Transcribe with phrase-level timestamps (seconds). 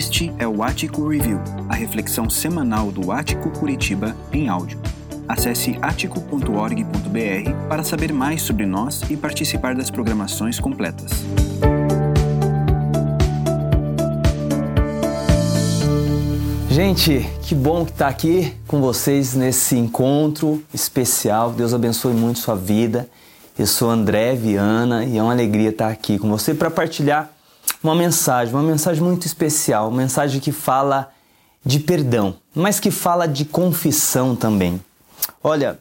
[0.00, 4.80] Este é o Ático Review, a reflexão semanal do Ático Curitiba em áudio.
[5.28, 11.10] Acesse atico.org.br para saber mais sobre nós e participar das programações completas.
[16.70, 21.52] Gente, que bom que está aqui com vocês nesse encontro especial.
[21.52, 23.06] Deus abençoe muito sua vida.
[23.58, 27.30] Eu sou André Viana e é uma alegria estar aqui com você para partilhar
[27.82, 31.10] uma mensagem, uma mensagem muito especial, uma mensagem que fala
[31.64, 34.80] de perdão, mas que fala de confissão também.
[35.42, 35.78] Olha,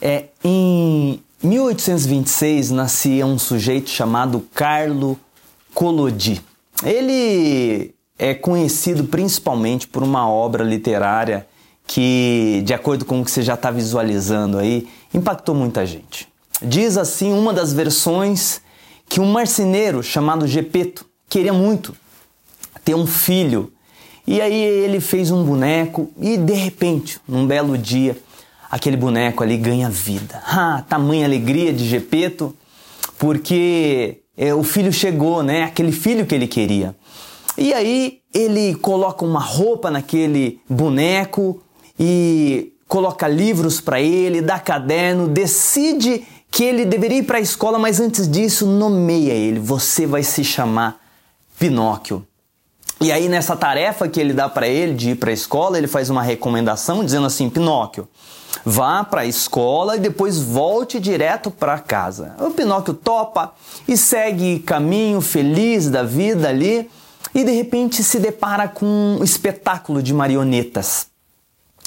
[0.00, 5.18] é, em 1826 nascia um sujeito chamado Carlo
[5.74, 6.42] Collodi.
[6.82, 11.46] Ele é conhecido principalmente por uma obra literária
[11.86, 16.28] que, de acordo com o que você já está visualizando aí, impactou muita gente.
[16.62, 18.60] Diz assim uma das versões
[19.10, 21.96] que um marceneiro chamado Gepeto queria muito
[22.84, 23.72] ter um filho.
[24.24, 28.16] E aí ele fez um boneco e de repente, num belo dia,
[28.70, 30.40] aquele boneco ali ganha vida.
[30.46, 32.54] Ah, tamanha alegria de Gepeto,
[33.18, 35.64] porque é, o filho chegou, né?
[35.64, 36.94] Aquele filho que ele queria.
[37.58, 41.60] E aí ele coloca uma roupa naquele boneco
[41.98, 47.78] e coloca livros para ele, dá caderno, decide que ele deveria ir para a escola,
[47.78, 49.60] mas antes disso nomeia ele.
[49.60, 51.00] Você vai se chamar
[51.58, 52.26] Pinóquio.
[53.00, 55.86] E aí nessa tarefa que ele dá para ele de ir para a escola, ele
[55.86, 58.06] faz uma recomendação dizendo assim: Pinóquio,
[58.64, 62.34] vá para a escola e depois volte direto para casa.
[62.38, 63.54] O Pinóquio topa
[63.88, 66.90] e segue caminho feliz da vida ali
[67.34, 68.86] e de repente se depara com
[69.18, 71.09] um espetáculo de marionetas.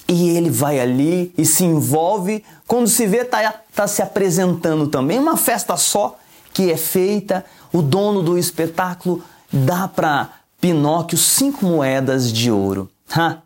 [0.08, 2.44] E ele vai ali e se envolve.
[2.68, 5.20] Quando se vê, está tá se apresentando também.
[5.20, 6.18] Uma festa só
[6.54, 7.46] que é feita.
[7.72, 12.90] O dono do espetáculo dá para Pinóquio cinco moedas de ouro.
[13.16, 13.38] Ha.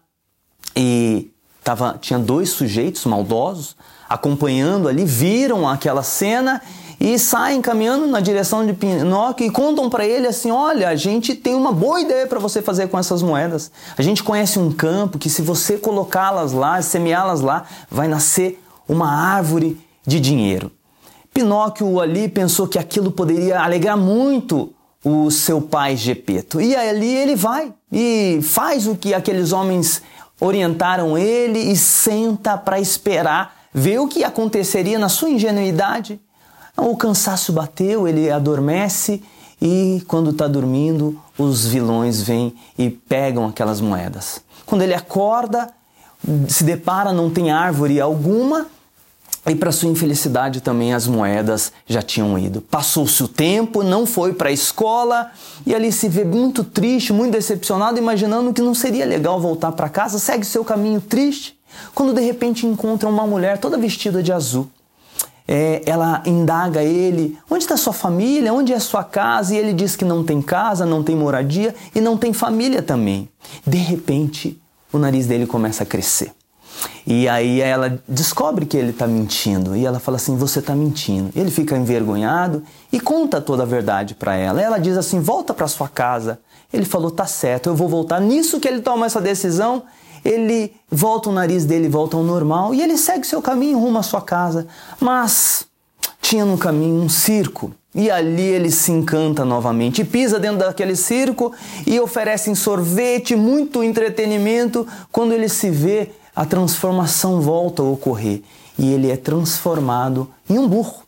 [0.75, 1.31] E
[1.63, 3.75] tava, tinha dois sujeitos maldosos
[4.07, 6.61] acompanhando ali, viram aquela cena
[6.99, 11.35] e saem caminhando na direção de Pinóquio e contam para ele assim: olha, a gente
[11.35, 13.71] tem uma boa ideia para você fazer com essas moedas.
[13.97, 19.11] A gente conhece um campo que, se você colocá-las lá, semeá-las lá, vai nascer uma
[19.11, 20.71] árvore de dinheiro.
[21.33, 26.59] Pinóquio ali pensou que aquilo poderia alegrar muito o seu pai Gepeto.
[26.59, 30.01] E ali ele vai e faz o que aqueles homens
[30.39, 36.19] orientaram ele e senta para esperar ver o que aconteceria na sua ingenuidade.
[36.79, 39.23] O cansaço bateu, ele adormece
[39.59, 44.41] e quando está dormindo, os vilões vêm e pegam aquelas moedas.
[44.63, 45.69] Quando ele acorda,
[46.47, 48.67] se depara, não tem árvore alguma
[49.47, 52.61] e para sua infelicidade também as moedas já tinham ido.
[52.61, 55.31] Passou-se o tempo, não foi para a escola
[55.65, 59.89] e ali se vê muito triste, muito decepcionado, imaginando que não seria legal voltar para
[59.89, 61.57] casa, segue seu caminho triste,
[61.95, 64.69] quando de repente encontra uma mulher toda vestida de azul
[65.47, 68.53] é, ela indaga ele: onde está sua família?
[68.53, 69.55] Onde é sua casa?
[69.55, 73.29] E ele diz que não tem casa, não tem moradia e não tem família também.
[73.65, 74.59] De repente,
[74.91, 76.31] o nariz dele começa a crescer.
[77.05, 81.31] E aí ela descobre que ele está mentindo e ela fala assim: Você está mentindo.
[81.35, 84.61] Ele fica envergonhado e conta toda a verdade para ela.
[84.61, 86.39] Ela diz assim: Volta para sua casa.
[86.71, 88.19] Ele falou: Tá certo, eu vou voltar.
[88.19, 89.83] Nisso que ele toma essa decisão,
[90.27, 94.03] ele volta o nariz dele volta ao normal e ele segue seu caminho rumo à
[94.03, 94.67] sua casa.
[94.99, 95.65] Mas
[96.21, 101.53] tinha no caminho um circo e ali ele se encanta novamente, pisa dentro daquele circo
[101.85, 104.85] e oferecem sorvete, muito entretenimento.
[105.11, 108.41] Quando ele se vê, a transformação volta a ocorrer
[108.77, 111.06] e ele é transformado em um burro.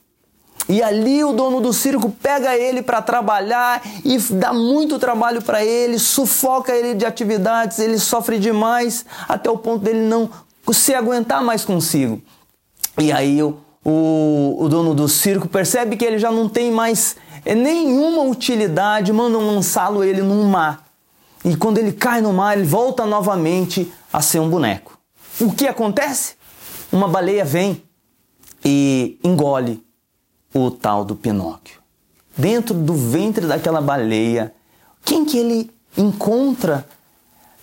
[0.69, 5.65] E ali o dono do circo pega ele para trabalhar e dá muito trabalho para
[5.65, 10.29] ele, sufoca ele de atividades, ele sofre demais até o ponto dele não
[10.71, 12.21] se aguentar mais consigo.
[12.99, 17.15] E aí o, o, o dono do circo percebe que ele já não tem mais
[17.43, 20.85] é, nenhuma utilidade, mandam lançá-lo ele num mar.
[21.43, 24.99] E quando ele cai no mar, ele volta novamente a ser um boneco.
[25.41, 26.35] O que acontece?
[26.91, 27.81] Uma baleia vem
[28.63, 29.88] e engole
[30.53, 31.79] o tal do Pinóquio.
[32.37, 34.53] Dentro do ventre daquela baleia,
[35.03, 36.85] quem que ele encontra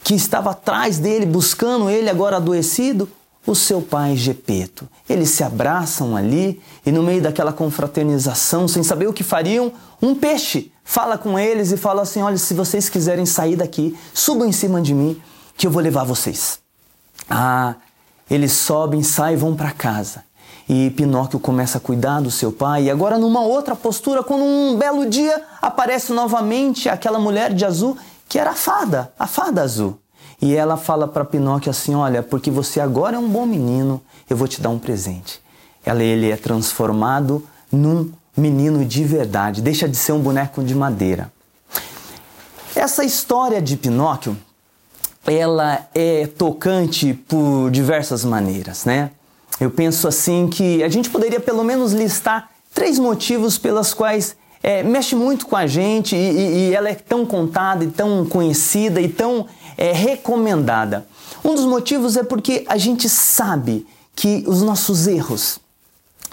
[0.03, 3.09] que estava atrás dele, buscando ele agora adoecido?
[3.47, 4.89] O seu pai Gepeto.
[5.09, 9.73] Eles se abraçam ali e no meio daquela confraternização, sem saber o que fariam,
[10.03, 14.49] um peixe fala com eles e fala assim: "Olha, se vocês quiserem sair daqui, subam
[14.49, 15.21] em cima de mim
[15.57, 16.59] que eu vou levar vocês".
[17.31, 17.77] Ah,
[18.29, 20.26] eles sobem, saem e vão para casa.
[20.69, 22.85] E Pinóquio começa a cuidar do seu pai.
[22.85, 27.97] E agora, numa outra postura, quando um belo dia aparece novamente aquela mulher de azul
[28.29, 29.99] que era a fada, a fada azul.
[30.43, 34.37] E ela fala para Pinóquio assim: Olha, porque você agora é um bom menino, eu
[34.37, 35.41] vou te dar um presente.
[35.85, 41.33] Ela, ele é transformado num menino de verdade, deixa de ser um boneco de madeira.
[42.75, 44.37] Essa história de Pinóquio,
[45.27, 49.11] ela é tocante por diversas maneiras, né?
[49.61, 54.83] Eu penso assim que a gente poderia pelo menos listar três motivos pelas quais é,
[54.83, 59.01] mexe muito com a gente e, e, e, ela é tão contada e tão conhecida
[59.01, 61.07] e tão é, recomendada.
[61.45, 65.59] Um dos motivos é porque a gente sabe que os nossos erros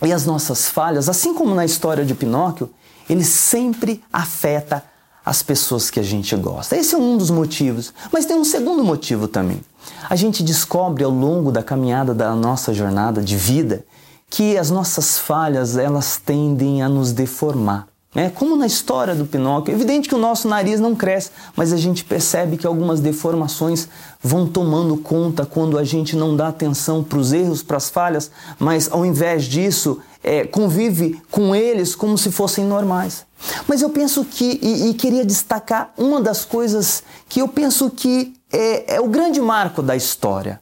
[0.01, 2.69] e as nossas falhas, assim como na história de Pinóquio,
[3.09, 4.83] ele sempre afeta
[5.25, 6.75] as pessoas que a gente gosta.
[6.75, 7.93] Esse é um dos motivos.
[8.11, 9.61] Mas tem um segundo motivo também.
[10.09, 13.85] A gente descobre ao longo da caminhada da nossa jornada de vida
[14.29, 17.87] que as nossas falhas elas tendem a nos deformar.
[18.15, 21.73] É como na história do Pinóquio, é evidente que o nosso nariz não cresce, mas
[21.73, 23.87] a gente percebe que algumas deformações
[24.21, 28.29] vão tomando conta quando a gente não dá atenção para os erros, para as falhas,
[28.59, 33.25] mas ao invés disso, é, convive com eles como se fossem normais.
[33.67, 38.33] Mas eu penso que, e, e queria destacar uma das coisas que eu penso que
[38.51, 40.61] é, é o grande marco da história.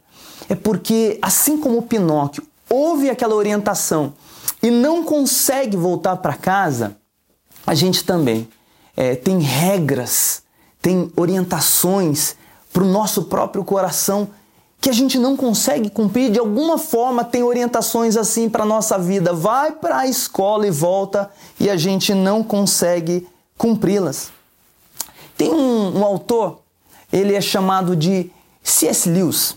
[0.50, 4.13] É porque, assim como o Pinóquio ouve aquela orientação
[4.62, 6.98] e não consegue voltar para casa,
[7.66, 8.48] a gente também
[8.95, 10.44] é, tem regras,
[10.81, 12.36] tem orientações
[12.74, 14.30] para o nosso próprio coração
[14.81, 19.31] que a gente não consegue cumprir de alguma forma tem orientações assim para nossa vida
[19.31, 21.30] vai para a escola e volta
[21.60, 24.31] e a gente não consegue cumpri-las
[25.38, 26.62] tem um, um, autor
[27.13, 28.31] ele é chamado de
[28.63, 29.07] C.S.
[29.07, 29.56] Lewis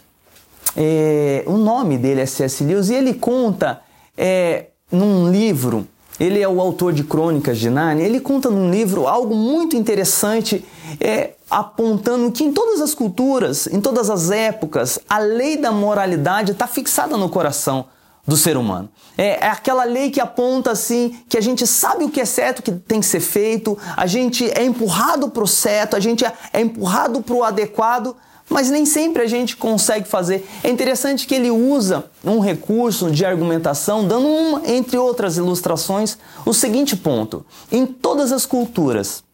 [0.76, 2.62] é, o nome dele é C.S.
[2.62, 3.80] Lewis e ele conta
[4.16, 5.88] é, num livro
[6.18, 8.04] ele é o autor de Crônicas de Nárnia.
[8.04, 10.64] Ele conta num livro algo muito interessante,
[11.00, 16.52] é, apontando que em todas as culturas, em todas as épocas, a lei da moralidade
[16.52, 17.86] está fixada no coração
[18.26, 18.88] do ser humano.
[19.18, 22.62] É, é, aquela lei que aponta assim que a gente sabe o que é certo
[22.62, 26.32] que tem que ser feito, a gente é empurrado para o certo, a gente é,
[26.52, 28.16] é empurrado para o adequado,
[28.54, 30.48] mas nem sempre a gente consegue fazer.
[30.62, 36.16] É interessante que ele usa um recurso de argumentação, dando uma, entre outras ilustrações,
[36.46, 39.24] o seguinte ponto: em todas as culturas,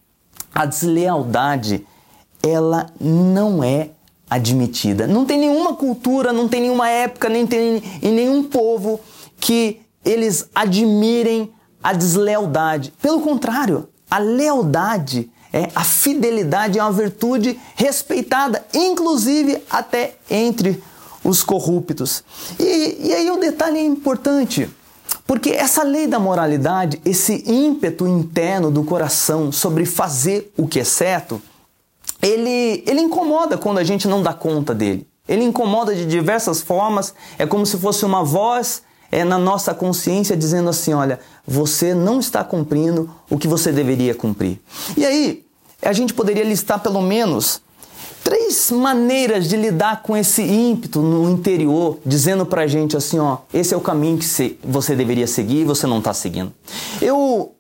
[0.55, 1.87] a deslealdade
[2.43, 3.91] ela não é
[4.31, 5.07] admitida.
[5.07, 9.01] Não tem nenhuma cultura, não tem nenhuma época, nem tem em nenhum povo
[9.39, 11.53] que eles admirem
[11.83, 12.91] a deslealdade.
[13.03, 20.83] Pelo contrário, a lealdade é, a fidelidade é uma virtude respeitada, inclusive até entre
[21.25, 22.23] os corruptos.
[22.59, 24.71] E, e aí o detalhe é importante,
[25.27, 30.85] porque essa lei da moralidade, esse ímpeto interno do coração sobre fazer o que é
[30.85, 31.43] certo,
[32.23, 35.07] ele, ele incomoda quando a gente não dá conta dele.
[35.29, 40.37] Ele incomoda de diversas formas, é como se fosse uma voz é, na nossa consciência
[40.37, 44.61] dizendo assim: olha, você não está cumprindo o que você deveria cumprir.
[44.97, 45.45] E aí,
[45.83, 47.61] a gente poderia listar pelo menos
[48.23, 53.75] três maneiras de lidar com esse ímpeto no interior, dizendo pra gente assim: ó, esse
[53.75, 56.53] é o caminho que você deveria seguir e você não está seguindo.
[57.01, 57.53] Eu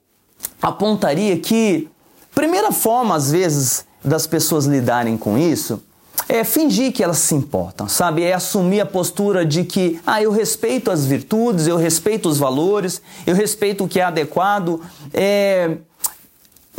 [0.62, 1.88] apontaria que,
[2.34, 5.82] primeira forma, às vezes, das pessoas lidarem com isso
[6.28, 8.22] é fingir que elas se importam, sabe?
[8.22, 13.02] É assumir a postura de que, ah, eu respeito as virtudes, eu respeito os valores,
[13.26, 14.80] eu respeito o que é adequado.
[15.12, 15.76] É,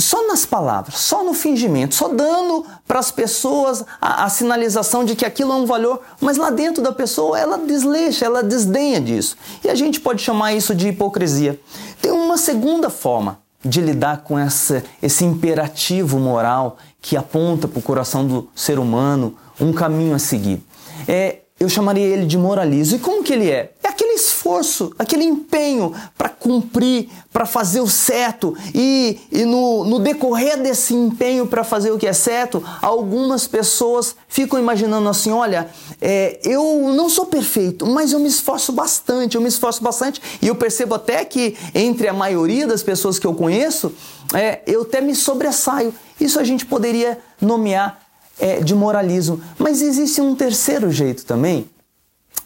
[0.01, 5.15] só nas palavras, só no fingimento, só dando para as pessoas a, a, sinalização de
[5.15, 9.37] que aquilo é um valor, mas lá dentro da pessoa ela desleixa, ela desdenha disso.
[9.63, 11.59] E a gente pode chamar isso de hipocrisia.
[12.01, 17.81] Tem uma segunda forma de lidar com essa, esse imperativo moral que aponta para o
[17.81, 20.63] coração do ser humano um caminho a seguir.
[21.07, 22.97] É, eu chamaria ele de moralismo.
[22.97, 23.71] E como que ele é?
[23.83, 28.57] É aquele esforço, aquele empenho para cumprir, para fazer o certo.
[28.73, 34.15] E, e no, no decorrer desse empenho para fazer o que é certo, algumas pessoas
[34.27, 35.69] ficam imaginando assim: olha,
[36.01, 40.19] é, eu não sou perfeito, mas eu me esforço bastante, eu me esforço bastante.
[40.41, 43.93] E eu percebo até que entre a maioria das pessoas que eu conheço,
[44.33, 45.93] é, eu até me sobressaio.
[46.23, 47.99] Isso a gente poderia nomear
[48.39, 49.41] é, de moralismo.
[49.57, 51.67] Mas existe um terceiro jeito também,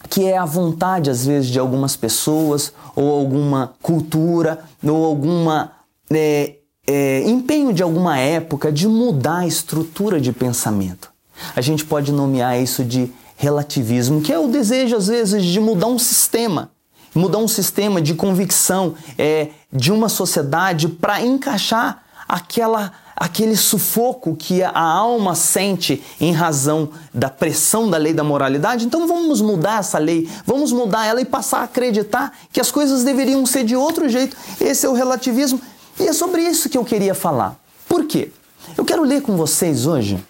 [0.08, 5.72] que é a vontade, às vezes, de algumas pessoas, ou alguma cultura, ou alguma
[6.10, 6.54] é,
[6.86, 11.10] é, empenho de alguma época de mudar a estrutura de pensamento.
[11.54, 15.88] A gente pode nomear isso de relativismo, que é o desejo, às vezes, de mudar
[15.88, 16.70] um sistema,
[17.14, 24.62] mudar um sistema de convicção é, de uma sociedade para encaixar aquela aquele sufoco que
[24.62, 29.96] a alma sente em razão da pressão da lei da moralidade, então vamos mudar essa
[29.96, 34.06] lei, vamos mudar ela e passar a acreditar que as coisas deveriam ser de outro
[34.06, 34.36] jeito.
[34.60, 35.58] Esse é o relativismo
[35.98, 37.58] e é sobre isso que eu queria falar.
[37.88, 38.30] Por quê?
[38.76, 40.22] Eu quero ler com vocês hoje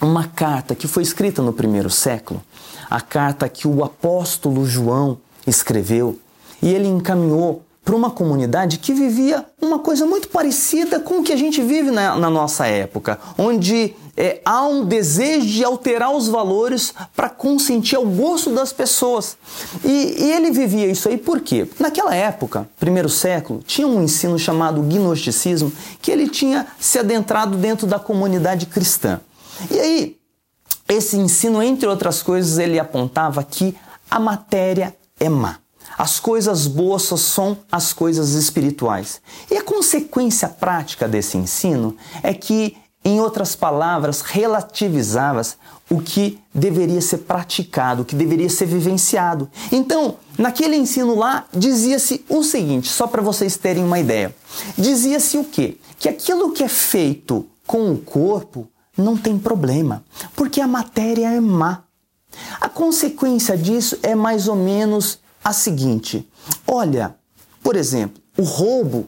[0.00, 2.42] uma carta que foi escrita no primeiro século,
[2.88, 6.18] a carta que o apóstolo João escreveu
[6.62, 11.32] e ele encaminhou para uma comunidade que vivia uma coisa muito parecida com o que
[11.32, 16.26] a gente vive na, na nossa época, onde é, há um desejo de alterar os
[16.28, 19.36] valores para consentir ao gosto das pessoas.
[19.84, 21.68] E, e, ele vivia isso aí por quê?
[21.78, 27.86] Naquela época, primeiro século, tinha um ensino chamado gnosticismo que ele tinha se adentrado dentro
[27.86, 29.20] da comunidade cristã.
[29.70, 30.16] E aí,
[30.88, 33.76] esse ensino, entre outras coisas, ele apontava que
[34.10, 35.63] a matéria é má.
[35.96, 39.20] As coisas boas só são as coisas espirituais.
[39.50, 45.42] E a consequência prática desse ensino é que, em outras palavras, relativizava
[45.90, 49.50] o que deveria ser praticado, o que deveria ser vivenciado.
[49.70, 54.34] Então, naquele ensino lá, dizia-se o seguinte, só para vocês terem uma ideia.
[54.76, 55.76] Dizia-se o quê?
[55.98, 61.40] Que aquilo que é feito com o corpo não tem problema, porque a matéria é
[61.40, 61.82] má.
[62.60, 66.26] A consequência disso é mais ou menos a seguinte:
[66.66, 67.14] olha,
[67.62, 69.06] por exemplo, o roubo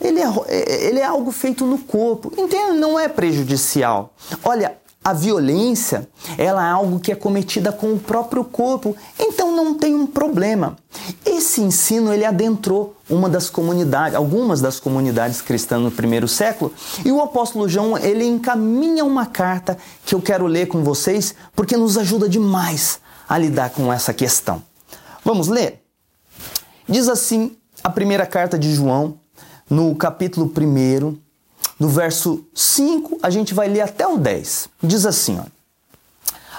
[0.00, 4.12] ele é, ele é algo feito no corpo, então não é prejudicial.
[4.44, 4.76] Olha,
[5.06, 9.94] a violência ela é algo que é cometida com o próprio corpo, então não tem
[9.94, 10.76] um problema.
[11.24, 16.74] Esse ensino ele adentrou uma das comunidades, algumas das comunidades cristãs no primeiro século,
[17.04, 21.76] e o apóstolo João ele encaminha uma carta que eu quero ler com vocês porque
[21.76, 24.60] nos ajuda demais a lidar com essa questão.
[25.26, 25.82] Vamos ler?
[26.88, 29.18] Diz assim a primeira carta de João,
[29.68, 31.18] no capítulo 1,
[31.80, 34.68] no verso 5, a gente vai ler até o 10.
[34.80, 35.46] Diz assim: ó,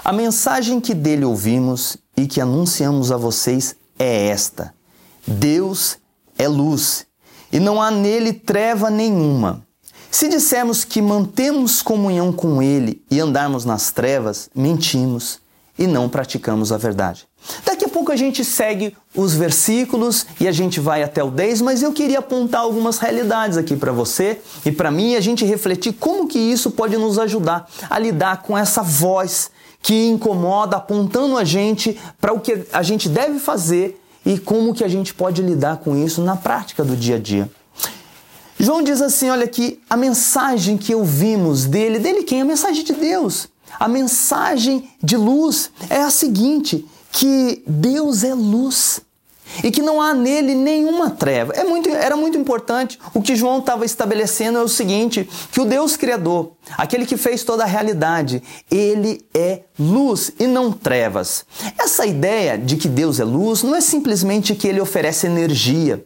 [0.04, 4.74] A mensagem que dele ouvimos e que anunciamos a vocês é esta:
[5.26, 5.96] Deus
[6.36, 7.06] é luz
[7.50, 9.66] e não há nele treva nenhuma.
[10.10, 15.40] Se dissermos que mantemos comunhão com ele e andarmos nas trevas, mentimos
[15.78, 17.26] e não praticamos a verdade.
[17.64, 21.62] Daqui a pouco a gente segue os versículos e a gente vai até o 10,
[21.62, 25.92] mas eu queria apontar algumas realidades aqui para você e para mim a gente refletir
[25.92, 31.44] como que isso pode nos ajudar a lidar com essa voz que incomoda, apontando a
[31.44, 35.78] gente para o que a gente deve fazer e como que a gente pode lidar
[35.78, 37.48] com isso na prática do dia a dia.
[38.58, 42.40] João diz assim, olha aqui, a mensagem que ouvimos dele, dele quem?
[42.40, 43.48] A mensagem de Deus.
[43.78, 49.00] A mensagem de luz é a seguinte: que Deus é luz
[49.62, 51.52] e que não há nele nenhuma treva.
[51.54, 52.98] É muito, era muito importante.
[53.14, 57.44] O que João estava estabelecendo é o seguinte: que o Deus Criador, aquele que fez
[57.44, 61.44] toda a realidade, ele é luz e não trevas.
[61.78, 66.04] Essa ideia de que Deus é luz não é simplesmente que ele oferece energia.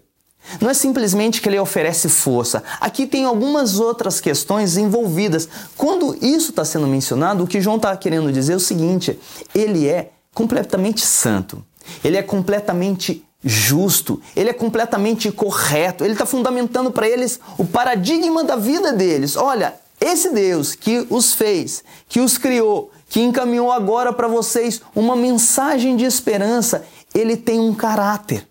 [0.61, 2.63] Não é simplesmente que ele oferece força.
[2.81, 5.49] Aqui tem algumas outras questões envolvidas.
[5.77, 9.19] Quando isso está sendo mencionado, o que João está querendo dizer é o seguinte:
[9.55, 11.65] ele é completamente santo,
[12.05, 18.45] ele é completamente justo, ele é completamente correto, ele está fundamentando para eles o paradigma
[18.45, 19.37] da vida deles.
[19.37, 25.15] Olha, esse Deus que os fez, que os criou, que encaminhou agora para vocês uma
[25.15, 26.85] mensagem de esperança,
[27.15, 28.47] ele tem um caráter.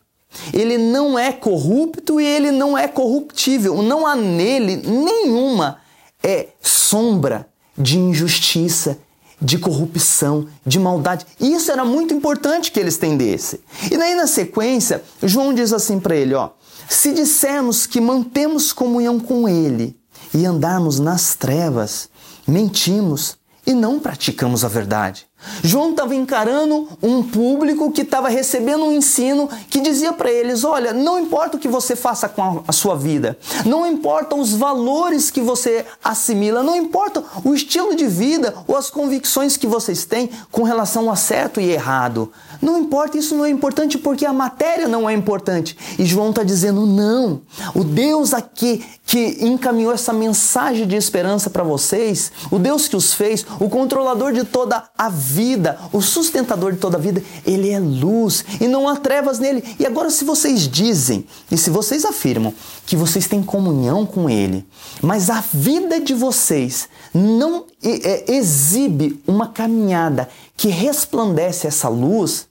[0.54, 3.82] Ele não é corrupto e ele não é corruptível.
[3.82, 5.80] Não há nele nenhuma
[6.24, 7.48] é, sombra
[7.78, 8.98] de injustiça,
[9.42, 11.26] de corrupção, de maldade.
[11.40, 13.60] Isso era muito importante que eles entendessem.
[13.90, 16.50] E daí na sequência, João diz assim para ele, ó:
[16.88, 19.98] "Se dissermos que mantemos comunhão com ele
[20.34, 22.10] e andarmos nas trevas,
[22.48, 25.26] mentimos e não praticamos a verdade."
[25.64, 30.94] João estava encarando um público que estava recebendo um ensino que dizia para eles: olha,
[30.94, 35.42] não importa o que você faça com a sua vida, não importa os valores que
[35.42, 40.64] você assimila, não importa o estilo de vida ou as convicções que vocês têm com
[40.64, 42.32] relação a certo e errado.
[42.62, 45.76] Não importa, isso não é importante porque a matéria não é importante.
[45.98, 47.42] E João está dizendo: não,
[47.74, 53.14] o Deus aqui que encaminhou essa mensagem de esperança para vocês, o Deus que os
[53.14, 57.70] fez, o controlador de toda a vida vida, o sustentador de toda a vida, ele
[57.70, 59.64] é luz e não há trevas nele.
[59.80, 62.54] E agora, se vocês dizem e se vocês afirmam
[62.86, 64.66] que vocês têm comunhão com ele,
[65.02, 72.48] mas a vida de vocês não é, exibe uma caminhada que resplandece essa luz,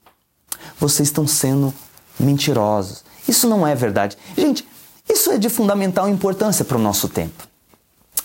[0.79, 1.73] vocês estão sendo
[2.19, 3.03] mentirosos.
[3.27, 4.17] Isso não é verdade.
[4.35, 4.67] Gente,
[5.07, 7.47] isso é de fundamental importância para o nosso tempo.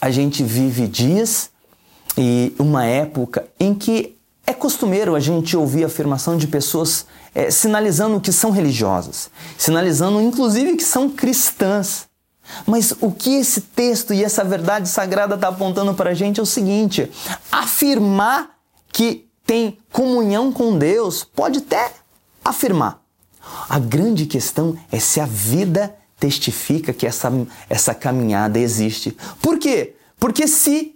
[0.00, 1.50] a gente vive dias
[2.16, 4.15] e uma época em que
[4.46, 10.20] é costumeiro a gente ouvir a afirmação de pessoas é, sinalizando que são religiosas, sinalizando
[10.22, 12.06] inclusive que são cristãs.
[12.64, 16.42] Mas o que esse texto e essa verdade sagrada está apontando para a gente é
[16.42, 17.10] o seguinte:
[17.50, 18.56] afirmar
[18.92, 21.92] que tem comunhão com Deus pode até
[22.44, 23.02] afirmar.
[23.68, 27.30] A grande questão é se a vida testifica que essa,
[27.68, 29.16] essa caminhada existe.
[29.42, 29.94] Por quê?
[30.18, 30.95] Porque se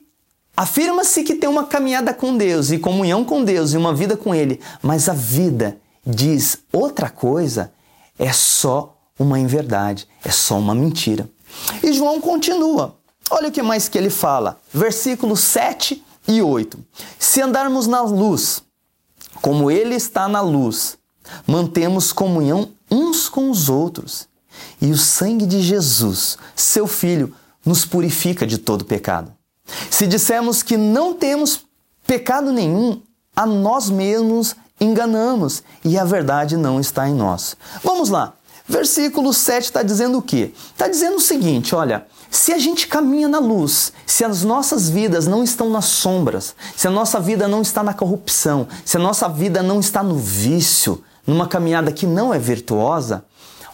[0.60, 4.34] afirma-se que tem uma caminhada com Deus e comunhão com Deus e uma vida com
[4.34, 7.72] Ele, mas a vida diz outra coisa,
[8.18, 11.26] é só uma inverdade, é só uma mentira.
[11.82, 12.94] E João continua.
[13.30, 14.60] Olha o que mais que ele fala.
[14.70, 16.78] Versículos 7 e 8.
[17.18, 18.62] Se andarmos na luz,
[19.40, 20.98] como ele está na luz,
[21.46, 24.28] mantemos comunhão uns com os outros.
[24.78, 29.39] E o sangue de Jesus, seu Filho, nos purifica de todo pecado.
[29.90, 31.64] Se dissermos que não temos
[32.06, 33.02] pecado nenhum,
[33.34, 37.56] a nós mesmos enganamos e a verdade não está em nós.
[37.82, 38.34] Vamos lá.
[38.66, 40.52] Versículo 7 está dizendo o quê?
[40.72, 45.26] Está dizendo o seguinte: olha, se a gente caminha na luz, se as nossas vidas
[45.26, 49.28] não estão nas sombras, se a nossa vida não está na corrupção, se a nossa
[49.28, 53.24] vida não está no vício, numa caminhada que não é virtuosa,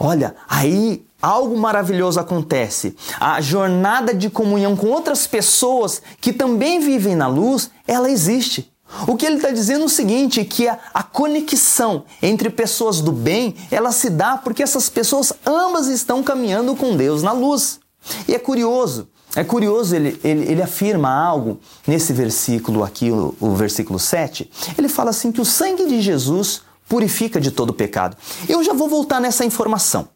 [0.00, 2.94] olha, aí algo maravilhoso acontece.
[3.18, 8.73] A jornada de comunhão com outras pessoas que também vivem na luz, ela existe.
[9.06, 13.11] O que ele está dizendo é o seguinte, que a, a, conexão entre pessoas do
[13.11, 17.80] bem, ela se dá porque essas pessoas ambas estão caminhando com Deus na luz.
[18.28, 23.54] E é curioso, é curioso, ele, ele, ele afirma algo nesse versículo aqui, o, o
[23.56, 28.16] versículo 7, ele fala assim que o sangue de Jesus purifica de todo pecado.
[28.49, 30.08] Eu já vou voltar nessa informação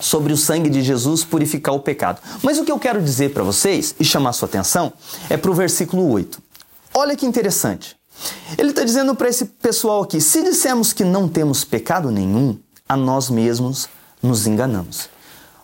[0.00, 2.20] sobre o sangue de Jesus purificar o pecado.
[2.42, 4.92] Mas o que eu quero dizer para vocês e chamar sua atenção
[5.28, 6.40] é para o versículo 8.
[6.94, 7.96] Olha que interessante.
[8.56, 12.96] Ele está dizendo para esse pessoal aqui: se dissermos que não temos pecado nenhum, a
[12.96, 13.88] nós mesmos
[14.22, 15.08] nos enganamos.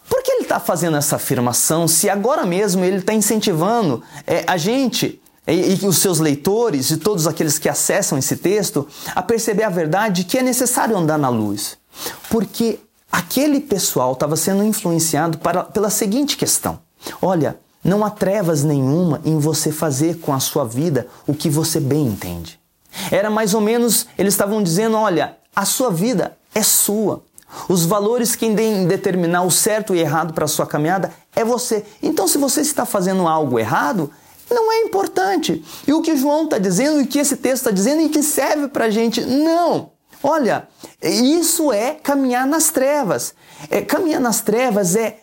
[0.08, 4.56] Por que ele está fazendo essa afirmação se agora mesmo ele está incentivando é, a
[4.56, 9.64] gente e, e os seus leitores e todos aqueles que acessam esse texto a perceber
[9.64, 11.78] a verdade que é necessário andar na luz?
[12.28, 12.78] Porque
[13.14, 16.80] aquele pessoal estava sendo influenciado para, pela seguinte questão:
[17.22, 21.78] olha, não há trevas nenhuma em você fazer com a sua vida o que você
[21.78, 22.58] bem entende.
[23.12, 27.22] Era mais ou menos, eles estavam dizendo: olha, a sua vida é sua.
[27.68, 31.84] Os valores que devem determinar o certo e errado para a sua caminhada é você.
[32.02, 34.10] Então, se você está fazendo algo errado,
[34.50, 35.64] não é importante.
[35.86, 38.24] E o que João está dizendo e o que esse texto está dizendo e que
[38.24, 39.93] serve para a gente, não.
[40.26, 40.66] Olha,
[41.02, 43.34] isso é caminhar nas trevas.
[43.68, 45.18] É, caminhar nas trevas é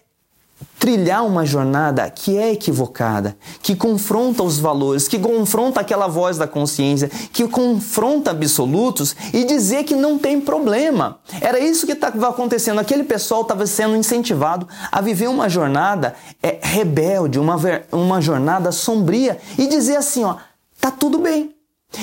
[0.77, 6.47] trilhar uma jornada que é equivocada, que confronta os valores, que confronta aquela voz da
[6.47, 11.19] consciência, que confronta absolutos e dizer que não tem problema.
[11.41, 12.77] Era isso que estava acontecendo.
[12.77, 17.57] Aquele pessoal estava sendo incentivado a viver uma jornada é, rebelde, uma,
[17.91, 20.35] uma jornada sombria e dizer assim: ó,
[20.79, 21.55] tá tudo bem.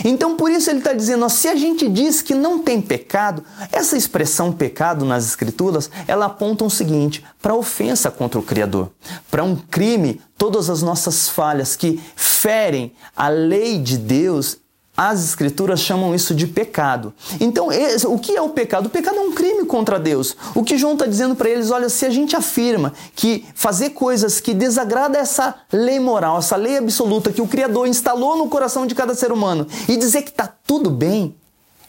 [0.05, 3.42] Então, por isso ele está dizendo, ó, se a gente diz que não tem pecado,
[3.72, 8.90] essa expressão pecado nas escrituras, ela aponta o seguinte, para ofensa contra o Criador,
[9.31, 14.59] para um crime, todas as nossas falhas que ferem a lei de Deus
[14.98, 17.14] as escrituras chamam isso de pecado.
[17.38, 17.68] Então,
[18.08, 18.87] o que é o pecado?
[18.87, 20.37] O pecado é um crime contra Deus.
[20.56, 24.40] O que João está dizendo para eles, olha, se a gente afirma que fazer coisas
[24.40, 28.94] que desagradam essa lei moral, essa lei absoluta que o Criador instalou no coração de
[28.96, 31.32] cada ser humano e dizer que está tudo bem,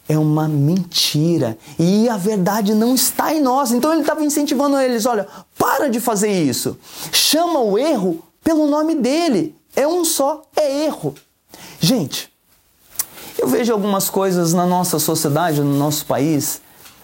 [0.08, 1.58] é uma mentira.
[1.80, 3.72] E a verdade não está em nós.
[3.72, 6.78] Então ele estava incentivando eles, olha, para de fazer isso.
[7.12, 9.56] Chama o erro pelo nome dele.
[9.76, 11.16] É um só, é erro.
[11.80, 12.29] Gente,
[13.40, 16.62] eu vejo algumas coisas na nossa sociedade, no nosso país,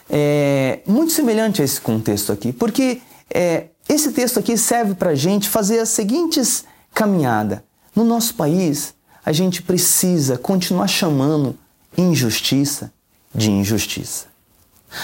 [0.10, 3.02] é, muito semelhante a esse contexto aqui, porque
[3.34, 7.60] é, esse texto aqui serve para a gente fazer as seguintes caminhadas.
[7.96, 8.94] No nosso país,
[9.26, 11.58] a gente precisa continuar chamando
[11.98, 12.92] injustiça
[13.34, 14.26] de injustiça.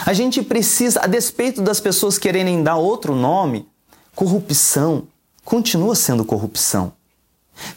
[0.05, 3.67] A gente precisa, a despeito das pessoas quererem dar outro nome,
[4.15, 5.07] corrupção
[5.43, 6.93] continua sendo corrupção.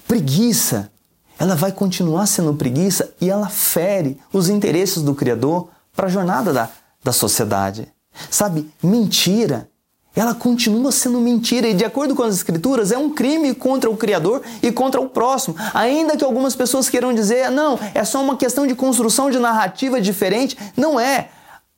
[0.06, 0.90] Preguiça
[1.38, 6.52] ela vai continuar sendo preguiça e ela fere os interesses do Criador para a jornada
[6.52, 6.68] da,
[7.02, 7.88] da sociedade.
[8.30, 9.68] Sabe, mentira,
[10.14, 13.96] ela continua sendo mentira e, de acordo com as Escrituras, é um crime contra o
[13.96, 15.56] Criador e contra o próximo.
[15.74, 20.00] Ainda que algumas pessoas queiram dizer, não, é só uma questão de construção de narrativa
[20.00, 20.56] diferente.
[20.76, 21.30] Não é.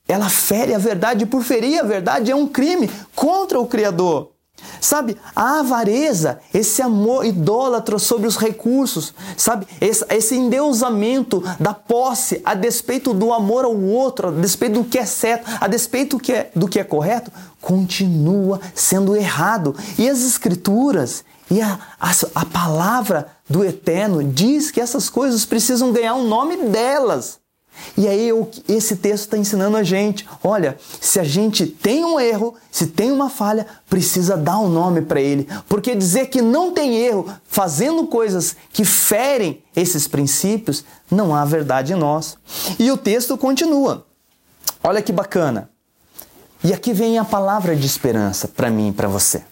[0.07, 4.31] Ela fere a verdade, por ferir a verdade é um crime contra o Criador.
[4.79, 12.41] Sabe, a avareza, esse amor idólatra sobre os recursos, sabe, esse, esse endeusamento da posse
[12.43, 16.23] a despeito do amor ao outro, a despeito do que é certo, a despeito do
[16.23, 19.75] que é, do que é correto, continua sendo errado.
[19.97, 25.91] E as Escrituras e a, a, a palavra do Eterno diz que essas coisas precisam
[25.91, 27.39] ganhar o um nome delas.
[27.97, 28.29] E aí
[28.67, 33.11] esse texto está ensinando a gente, olha, se a gente tem um erro, se tem
[33.11, 38.05] uma falha, precisa dar um nome para ele, porque dizer que não tem erro, fazendo
[38.07, 42.37] coisas que ferem esses princípios, não há verdade em nós.
[42.77, 44.05] E o texto continua.
[44.83, 45.69] Olha que bacana.
[46.63, 49.43] E aqui vem a palavra de esperança para mim e para você.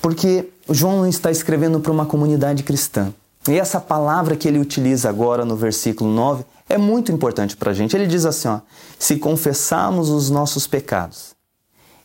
[0.00, 3.12] Porque João está escrevendo para uma comunidade cristã.
[3.48, 7.74] E essa palavra que ele utiliza agora no versículo 9 é muito importante para a
[7.74, 7.94] gente.
[7.94, 8.60] Ele diz assim: ó,
[8.98, 11.34] se confessarmos os nossos pecados,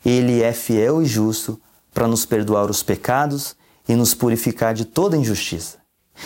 [0.05, 1.59] Ele é fiel e justo
[1.93, 3.55] para nos perdoar os pecados
[3.87, 5.77] e nos purificar de toda injustiça.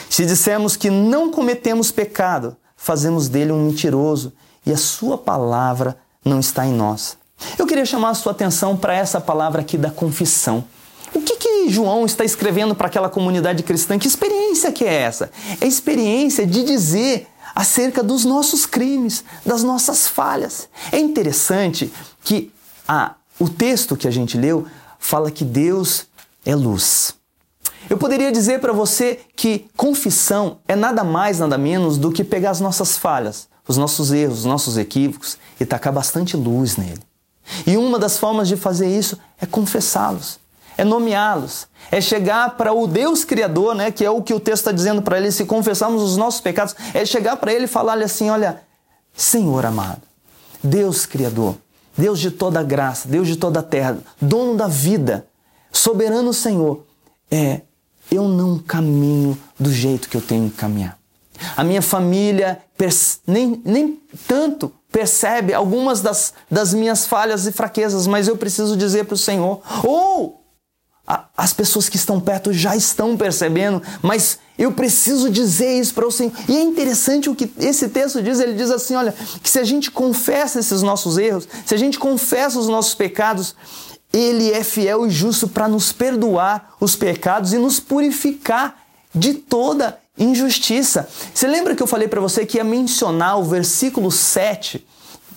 [0.09, 4.33] Se dissermos que não cometemos pecado, fazemos dele um mentiroso
[4.65, 7.17] e a sua palavra não está em nós.
[7.57, 10.65] Eu queria chamar a sua atenção para essa palavra aqui da confissão.
[11.13, 13.97] O que, que João está escrevendo para aquela comunidade cristã?
[13.97, 15.31] Que experiência que é essa?
[15.59, 20.67] É a experiência de dizer acerca dos nossos crimes, das nossas falhas.
[20.91, 21.91] É interessante
[22.23, 22.51] que
[22.87, 24.65] a, o texto que a gente leu
[24.99, 26.07] fala que Deus
[26.45, 27.13] é luz.
[27.89, 32.49] Eu poderia dizer para você que confissão é nada mais, nada menos do que pegar
[32.51, 37.01] as nossas falhas, os nossos erros, os nossos equívocos e tacar bastante luz nele.
[37.65, 40.39] E uma das formas de fazer isso é confessá-los
[40.77, 44.61] é nomeá-los, é chegar para o Deus Criador, né, que é o que o texto
[44.61, 48.03] está dizendo para ele, se confessarmos os nossos pecados, é chegar para ele e falar-lhe
[48.03, 48.61] assim: olha,
[49.15, 50.01] Senhor amado,
[50.63, 51.55] Deus Criador,
[51.97, 55.25] Deus de toda graça, Deus de toda a terra, dono da vida,
[55.71, 56.83] soberano Senhor,
[57.31, 57.61] é,
[58.11, 60.97] eu não caminho do jeito que eu tenho que caminhar.
[61.55, 62.59] A minha família
[63.27, 69.05] nem, nem tanto percebe algumas das, das minhas falhas e fraquezas, mas eu preciso dizer
[69.05, 70.44] para o Senhor, ou
[71.37, 76.11] as pessoas que estão perto já estão percebendo, mas eu preciso dizer isso para o
[76.11, 76.31] Senhor.
[76.47, 79.13] E é interessante o que esse texto diz: ele diz assim: olha,
[79.43, 83.55] que se a gente confessa esses nossos erros, se a gente confessa os nossos pecados,
[84.11, 88.75] Ele é fiel e justo para nos perdoar os pecados e nos purificar
[89.13, 91.07] de toda injustiça.
[91.33, 94.85] Você lembra que eu falei para você que ia mencionar o versículo 7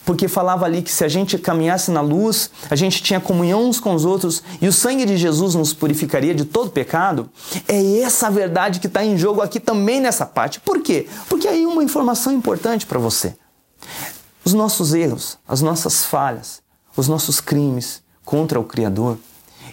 [0.08, 3.78] porque falava ali que se a gente caminhasse na luz, a gente tinha comunhão uns
[3.78, 7.28] com os outros e o sangue de Jesus nos purificaria de todo pecado.
[7.68, 10.60] É essa verdade que está em jogo aqui também nessa parte.
[10.60, 11.06] Por quê?
[11.28, 13.36] Porque aí uma informação importante para você.
[14.42, 16.62] Os nossos erros, as nossas falhas,
[16.96, 19.18] os nossos crimes contra o Criador,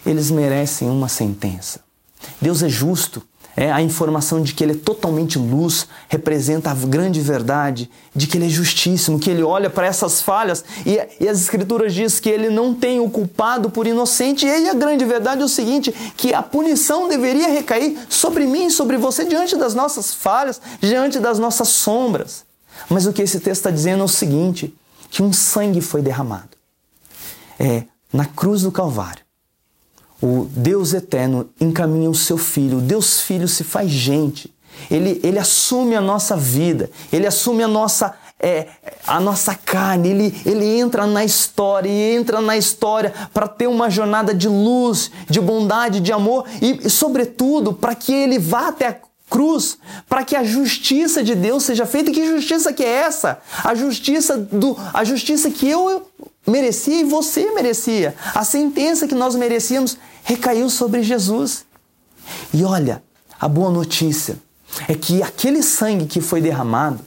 [0.04, 1.80] eles merecem uma sentença.
[2.42, 3.22] Deus é justo
[3.56, 8.36] é, a informação de que ele é totalmente luz representa a grande verdade de que
[8.36, 12.28] ele é justíssimo, que ele olha para essas falhas e, e, as escrituras diz que
[12.28, 14.44] ele não tem o culpado por inocente.
[14.44, 18.68] E aí a grande verdade é o seguinte, que a punição deveria recair sobre mim,
[18.68, 22.44] sobre você diante das nossas falhas, diante das nossas sombras.
[22.90, 24.74] Mas o que esse texto está dizendo é o seguinte,
[25.10, 26.50] que um sangue foi derramado.
[27.58, 29.25] É, na cruz do Calvário
[30.20, 34.52] o Deus eterno encaminha o seu filho, o Deus Filho se faz gente.
[34.90, 38.66] Ele, ele assume a nossa vida, ele assume a nossa, é,
[39.06, 43.88] a nossa carne, ele, ele entra na história e entra na história para ter uma
[43.88, 48.88] jornada de luz, de bondade, de amor e, e sobretudo, para que ele vá até
[48.88, 48.96] a
[49.28, 52.10] cruz, para que a justiça de Deus seja feita.
[52.10, 53.40] E que justiça que é essa?
[53.64, 56.06] A justiça do a justiça que eu
[56.46, 58.14] merecia e você merecia.
[58.34, 61.64] A sentença que nós merecíamos recaiu sobre Jesus.
[62.52, 63.02] E olha,
[63.38, 64.38] a boa notícia
[64.88, 67.00] é que aquele sangue que foi derramado,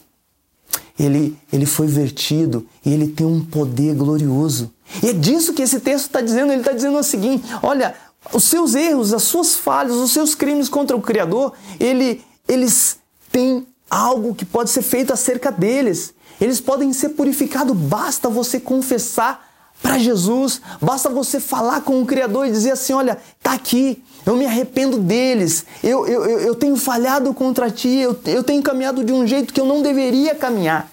[0.98, 4.72] ele, ele foi vertido e ele tem um poder glorioso.
[5.04, 6.52] E é disso que esse texto está dizendo.
[6.52, 7.96] Ele está dizendo o seguinte: olha,
[8.34, 12.98] os seus erros, as suas falhas, os seus crimes contra o Criador, ele, eles
[13.32, 16.14] têm algo que pode ser feito acerca deles.
[16.40, 19.48] Eles podem ser purificados, basta você confessar
[19.82, 24.36] para Jesus, basta você falar com o Criador e dizer assim: olha, tá aqui, eu
[24.36, 29.14] me arrependo deles, eu, eu, eu tenho falhado contra ti, eu, eu tenho caminhado de
[29.14, 30.90] um jeito que eu não deveria caminhar.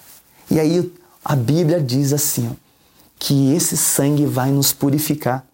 [0.51, 0.93] E aí
[1.25, 2.55] a Bíblia diz assim: ó,
[3.19, 5.45] que esse sangue vai nos purificar.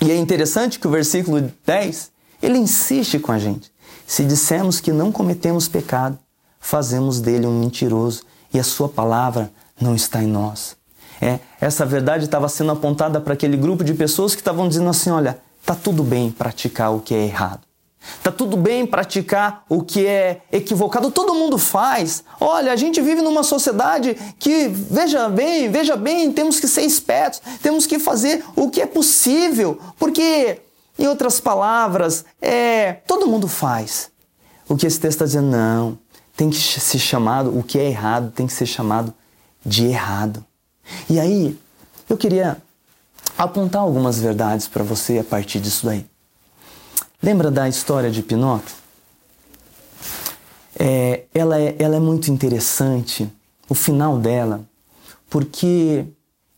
[0.00, 2.10] E é interessante que o versículo 10
[2.42, 3.72] ele insiste com a gente.
[4.06, 6.18] Se dissermos que não cometemos pecado,
[6.60, 8.22] fazemos dele um mentiroso
[8.54, 10.76] e a sua palavra não está em nós.
[11.20, 15.10] É, essa verdade estava sendo apontada para aquele grupo de pessoas que estavam dizendo assim:
[15.10, 17.60] olha, tá tudo bem praticar o que é errado.
[18.22, 22.22] Tá tudo bem praticar o que é equivocado, todo mundo faz.
[22.38, 27.40] Olha, a gente vive numa sociedade que, veja bem, veja bem, temos que ser espertos,
[27.62, 30.60] temos que fazer o que é possível, porque,
[30.98, 34.10] em outras palavras, é, todo mundo faz.
[34.68, 35.98] O que esse texto está dizendo, não,
[36.36, 39.14] tem que ser chamado, o que é errado tem que ser chamado
[39.64, 40.44] de errado.
[41.08, 41.58] E aí,
[42.08, 42.58] eu queria
[43.38, 46.06] apontar algumas verdades para você a partir disso daí.
[47.22, 48.74] Lembra da história de Pinóquio?
[50.78, 53.30] É, ela, é, ela é muito interessante,
[53.68, 54.62] o final dela,
[55.30, 56.04] porque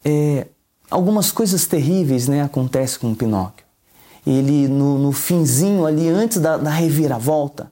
[0.05, 0.47] é,
[0.91, 3.65] algumas coisas terríveis né, acontecem com Pinóquio.
[4.27, 7.71] Ele, no, no finzinho ali, antes da, da reviravolta,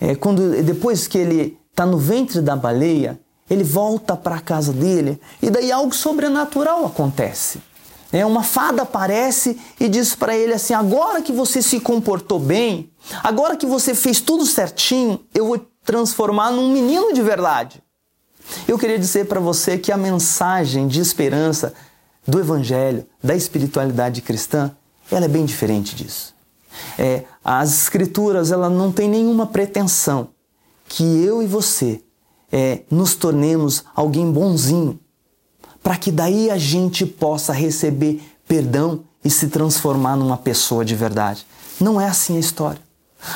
[0.00, 4.72] é, quando depois que ele está no ventre da baleia, ele volta para a casa
[4.72, 7.60] dele e daí algo sobrenatural acontece.
[8.12, 12.90] É, uma fada aparece e diz para ele assim: agora que você se comportou bem,
[13.22, 17.82] agora que você fez tudo certinho, eu vou transformar num menino de verdade.
[18.68, 21.74] Eu queria dizer para você que a mensagem de esperança
[22.26, 24.70] do Evangelho, da espiritualidade cristã,
[25.10, 26.34] ela é bem diferente disso.
[26.98, 30.28] É, as Escrituras ela não tem nenhuma pretensão
[30.88, 32.00] que eu e você
[32.50, 34.98] é, nos tornemos alguém bonzinho,
[35.82, 41.46] para que daí a gente possa receber perdão e se transformar numa pessoa de verdade.
[41.80, 42.80] Não é assim a história.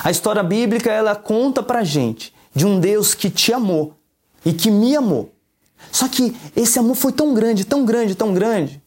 [0.05, 3.95] A história bíblica ela conta pra gente de um Deus que te amou
[4.45, 5.33] e que me amou.
[5.91, 8.83] Só que esse amor foi tão grande, tão grande, tão grande,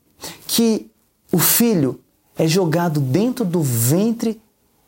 [0.47, 0.89] que
[1.31, 1.99] o filho
[2.37, 4.41] é jogado dentro do ventre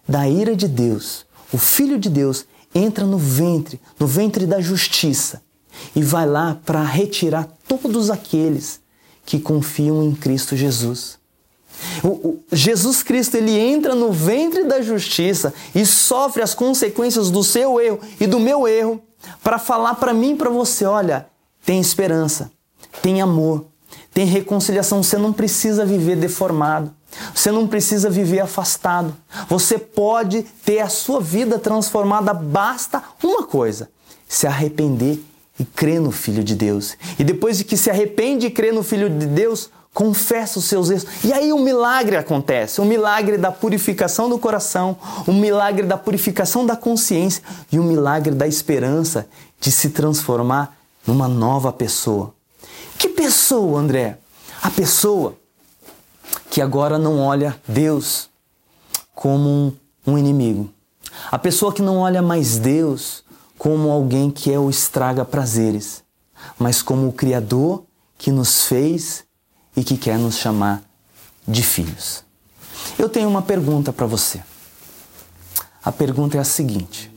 [0.07, 1.25] da ira de Deus.
[1.51, 5.41] O filho de Deus entra no ventre, no ventre da justiça
[5.95, 8.79] e vai lá para retirar todos aqueles
[9.25, 11.17] que confiam em Cristo Jesus.
[12.03, 17.43] O, o, Jesus Cristo ele entra no ventre da justiça e sofre as consequências do
[17.43, 19.01] seu erro e do meu erro
[19.43, 21.27] para falar para mim e para você: olha,
[21.65, 22.51] tem esperança,
[23.01, 23.65] tem amor,
[24.13, 25.01] tem reconciliação.
[25.01, 26.93] Você não precisa viver deformado,
[27.33, 29.15] você não precisa viver afastado.
[29.47, 32.33] Você pode ter a sua vida transformada.
[32.33, 33.89] Basta uma coisa:
[34.27, 35.19] se arrepender
[35.59, 36.97] e crê no Filho de Deus.
[37.17, 40.89] E depois de que se arrepende e crê no Filho de Deus, confessa os seus
[40.89, 41.05] erros.
[41.23, 44.97] E aí o um milagre acontece, o um milagre da purificação do coração,
[45.27, 49.27] o um milagre da purificação da consciência e o milagre da esperança
[49.59, 52.33] de se transformar numa nova pessoa.
[52.97, 54.17] Que pessoa, André?
[54.61, 55.37] A pessoa
[56.53, 58.29] que agora não olha Deus
[59.15, 60.71] como um, inimigo.
[61.31, 63.23] A pessoa que não olha mais Deus
[63.57, 66.03] como alguém que é o estraga prazeres,
[66.59, 67.83] mas como o Criador
[68.19, 69.23] que nos fez
[69.75, 70.83] e que quer nos chamar
[71.47, 72.23] de filhos.
[72.99, 74.43] Eu tenho uma pergunta para você.
[75.83, 77.11] A pergunta é a seguinte: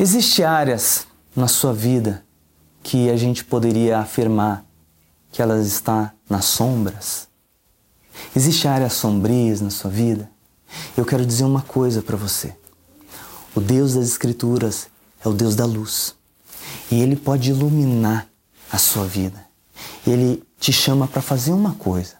[0.00, 2.24] Existem áreas na sua vida
[2.82, 4.64] que a gente poderia afirmar
[5.34, 7.26] que elas estão nas sombras?
[8.36, 10.30] Existem áreas sombrias na sua vida?
[10.96, 12.56] Eu quero dizer uma coisa para você.
[13.52, 14.86] O Deus das Escrituras
[15.24, 16.14] é o Deus da luz.
[16.88, 18.28] E Ele pode iluminar
[18.70, 19.44] a sua vida.
[20.06, 22.14] Ele te chama para fazer uma coisa: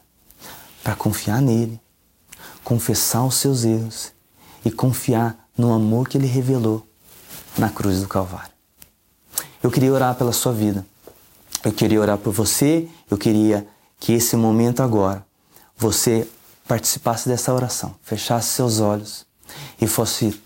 [0.83, 1.79] para confiar nele,
[2.65, 4.11] confessar os seus erros
[4.65, 6.85] e confiar no amor que Ele revelou
[7.57, 8.51] na cruz do Calvário.
[9.63, 10.85] Eu queria orar pela sua vida.
[11.65, 12.87] Eu queria orar por você.
[13.09, 13.67] Eu queria
[13.99, 15.25] que esse momento agora
[15.75, 16.29] você
[16.67, 19.25] participasse dessa oração, fechasse seus olhos
[19.81, 20.39] e fosse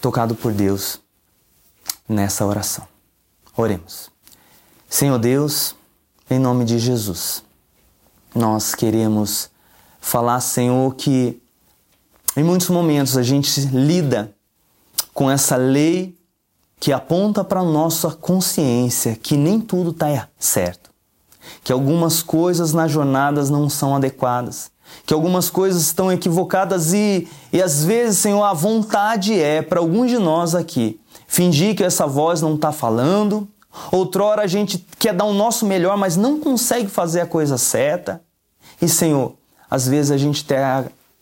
[0.00, 1.00] tocado por Deus
[2.08, 2.86] nessa oração.
[3.56, 4.10] Oremos.
[4.88, 5.74] Senhor Deus,
[6.30, 7.42] em nome de Jesus,
[8.34, 9.50] nós queremos
[10.00, 11.42] falar, Senhor, que
[12.36, 14.32] em muitos momentos a gente lida
[15.12, 16.17] com essa lei
[16.80, 20.90] que aponta para nossa consciência que nem tudo está certo,
[21.64, 24.70] que algumas coisas nas jornadas não são adequadas,
[25.04, 30.10] que algumas coisas estão equivocadas e, e às vezes, Senhor, a vontade é para alguns
[30.10, 33.46] de nós aqui fingir que essa voz não está falando.
[33.92, 38.20] Outrora a gente quer dar o nosso melhor, mas não consegue fazer a coisa certa.
[38.80, 39.34] E, Senhor,
[39.70, 40.58] às vezes a gente tem,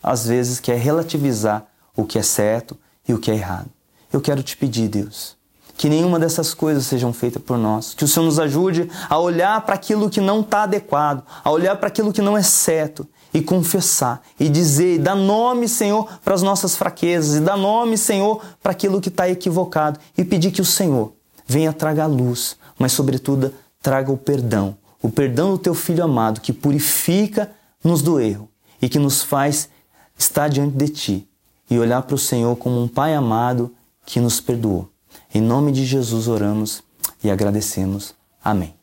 [0.01, 1.65] às vezes quer relativizar
[1.95, 3.69] o que é certo e o que é errado.
[4.11, 5.36] Eu quero te pedir, Deus,
[5.77, 7.93] que nenhuma dessas coisas sejam feitas por nós.
[7.93, 11.75] Que o Senhor nos ajude a olhar para aquilo que não está adequado, a olhar
[11.75, 16.33] para aquilo que não é certo e confessar e dizer, e dar nome, Senhor, para
[16.33, 20.61] as nossas fraquezas, e dar nome, Senhor, para aquilo que está equivocado, e pedir que
[20.61, 21.13] o Senhor
[21.45, 26.51] venha traga luz, mas, sobretudo, traga o perdão, o perdão do teu filho amado que
[26.51, 28.49] purifica-nos do erro
[28.81, 29.69] e que nos faz
[30.17, 31.29] estar diante de Ti
[31.69, 33.71] e olhar para o Senhor como um Pai amado
[34.05, 34.89] que nos perdoou.
[35.37, 36.83] Em nome de Jesus oramos
[37.23, 38.15] e agradecemos.
[38.43, 38.73] Amém.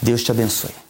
[0.00, 0.85] Deus te abençoe.